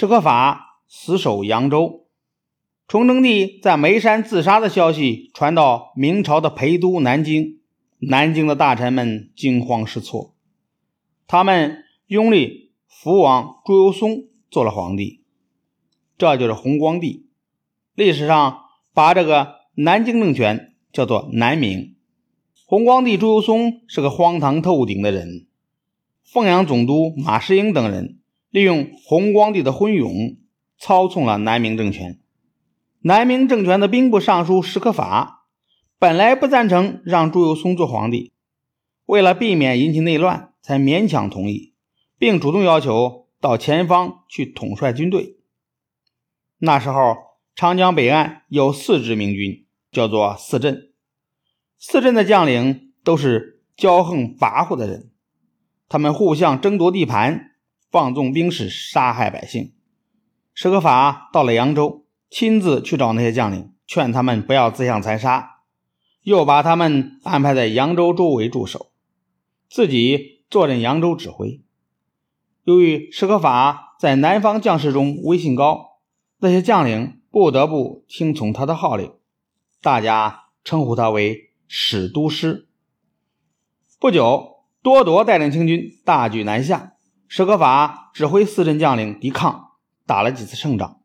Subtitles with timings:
[0.00, 2.06] 史可法死守扬州。
[2.88, 7.60] 崇祯帝在眉山自杀的消息传到明朝的陪都南京，
[7.98, 10.34] 南京的大臣们惊慌失措，
[11.26, 15.22] 他们拥立福王朱由崧做了皇帝，
[16.16, 17.26] 这就是弘光帝。
[17.94, 18.62] 历史上
[18.94, 21.96] 把这个南京政权叫做南明。
[22.64, 25.46] 弘光帝朱由崧是个荒唐透顶的人，
[26.24, 28.19] 凤阳总督马士英等人
[28.50, 30.36] 利用弘光帝的昏庸，
[30.76, 32.18] 操纵了南明政权。
[33.02, 35.46] 南明政权的兵部尚书史可法
[35.98, 38.32] 本来不赞成让朱由崧做皇帝，
[39.06, 41.74] 为了避免引起内乱，才勉强同意，
[42.18, 45.36] 并主动要求到前方去统帅军队。
[46.58, 47.16] 那时候，
[47.54, 50.92] 长江北岸有四支明军，叫做四镇。
[51.78, 55.10] 四镇的将领都是骄横跋扈的人，
[55.88, 57.49] 他们互相争夺地盘，
[57.90, 59.72] 放纵兵士，杀害百姓。
[60.54, 62.06] 史可法到了扬州。
[62.32, 65.62] 亲自去找那些将领，劝他们不要自相残杀，
[66.22, 68.92] 又把他们安排在扬州周围驻守，
[69.68, 71.60] 自己坐镇扬州指挥。
[72.62, 75.98] 由于史可法在南方将士中威信高，
[76.38, 79.12] 那些将领不得不听从他的号令，
[79.82, 82.68] 大家称呼他为史都师。
[83.98, 86.92] 不久，多铎带领清军大举南下，
[87.32, 91.00] 史可法指挥四镇将领抵抗，打了几次胜仗。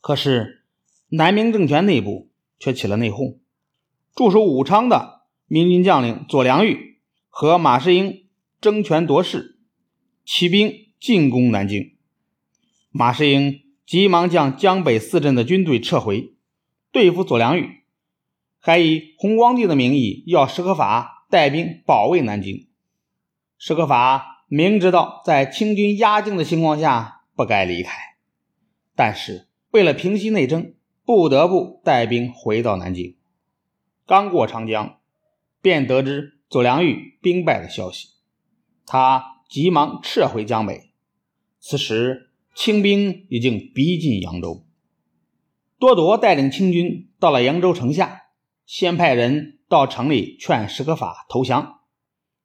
[0.00, 0.64] 可是，
[1.10, 3.38] 南明政权内部却起了内讧。
[4.12, 8.26] 驻守武昌的明军将领左良玉和马士英
[8.60, 9.60] 争权夺势，
[10.24, 11.96] 起兵进攻南京。
[12.90, 16.34] 马士英急忙将江北四镇的军队撤回，
[16.90, 17.84] 对付左良玉，
[18.58, 22.66] 还以弘光帝的名义要史可法带兵保卫南京。
[23.56, 27.92] 史可法明知道在清军压境的情况下不该离开，
[28.94, 29.48] 但是。
[29.72, 30.72] 为了平息内争，
[31.04, 33.14] 不得不带兵回到南京。
[34.06, 35.00] 刚过长江，
[35.60, 38.08] 便得知左良玉兵败的消息，
[38.86, 40.92] 他急忙撤回江北。
[41.60, 44.64] 此时，清兵已经逼近扬州。
[45.78, 48.22] 多铎带领清军到了扬州城下，
[48.64, 51.80] 先派人到城里劝史可法投降，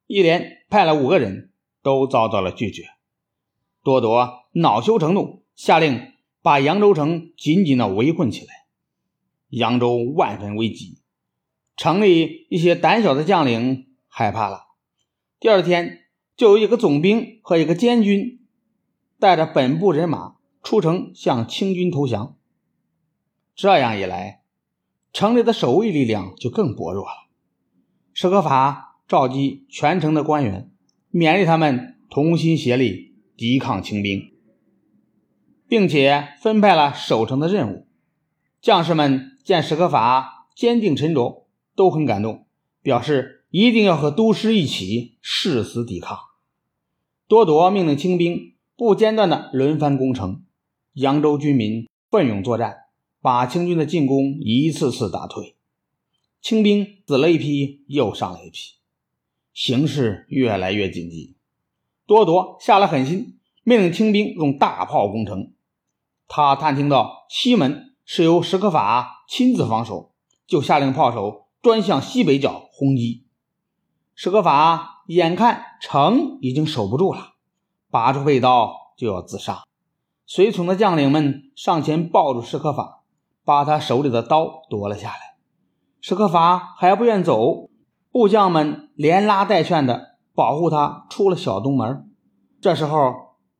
[0.06, 1.51] 一连派了五个人，
[1.82, 2.84] 都遭到了拒绝。
[3.82, 6.12] 多铎恼羞成怒，下令。
[6.44, 8.66] 把扬州城紧紧的围困起来，
[9.50, 10.98] 扬州万分危急。
[11.76, 14.64] 城里一些胆小的将领害怕了。
[15.38, 16.00] 第二天，
[16.36, 18.44] 就有一个总兵和一个监军
[19.20, 22.36] 带着本部人马出城向清军投降。
[23.54, 24.42] 这样一来，
[25.12, 27.28] 城里的守卫力量就更薄弱了。
[28.12, 30.72] 史可法召集全城的官员，
[31.12, 34.30] 勉励他们同心协力抵抗清兵。
[35.72, 37.86] 并且分派了守城的任务，
[38.60, 42.44] 将士们见史可法坚定沉着，都很感动，
[42.82, 46.18] 表示一定要和都师一起誓死抵抗。
[47.26, 50.44] 多铎命令清兵不间断地轮番攻城，
[50.92, 52.76] 扬州军民奋勇作战，
[53.22, 55.56] 把清军的进攻一次次打退。
[56.42, 58.74] 清兵死了一批，又上了一批，
[59.52, 61.36] 形势越来越紧急。
[62.06, 65.52] 多铎下了狠心，命令清兵用大炮攻城。
[66.28, 70.12] 他探听到西门是由史可法亲自防守，
[70.46, 73.26] 就下令炮手专向西北角轰击。
[74.14, 77.34] 史可法眼看城已经守不住了，
[77.90, 79.62] 拔出佩刀就要自杀。
[80.26, 83.02] 随从的将领们上前抱住史可法，
[83.44, 85.36] 把他手里的刀夺了下来。
[86.00, 87.68] 史可法还不愿走，
[88.12, 92.08] 部将们连拉带劝的保护他出了小东门。
[92.60, 93.12] 这时候，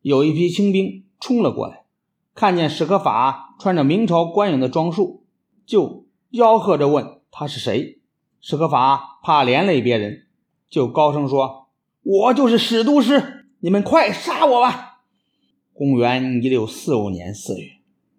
[0.03, 1.87] 有一批清兵冲了过来。
[2.35, 5.25] 看见史可法穿着明朝官员的装束，
[5.67, 8.01] 就吆喝着问他是谁。
[8.41, 10.27] 史可法怕连累别人，
[10.69, 11.69] 就高声说
[12.03, 15.01] ：“我就是史都师，你们快杀我吧！”
[15.75, 17.67] 公元一六四五年四月，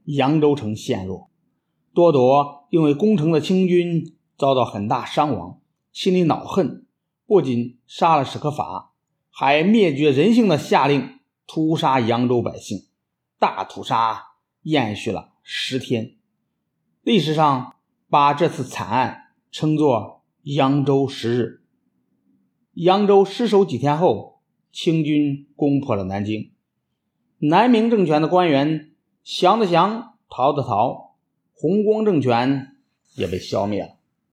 [0.05, 1.29] 扬州城陷落，
[1.93, 5.59] 多铎因为攻城的清军遭到很大伤亡，
[5.93, 6.87] 心里恼恨，
[7.27, 8.93] 不仅杀了史可法，
[9.29, 12.87] 还灭绝人性的下令屠杀扬州百姓。
[13.37, 14.23] 大屠杀
[14.63, 16.15] 延续了十天，
[17.03, 17.75] 历史上
[18.09, 21.61] 把这次惨案称作“扬州十日”。
[22.73, 24.41] 扬州失守几天后，
[24.71, 26.53] 清军攻破了南京，
[27.37, 28.93] 南明政权的官员
[29.23, 31.17] 降的降，逃的逃，
[31.53, 32.77] 弘光政权
[33.13, 33.99] 也被消灭了。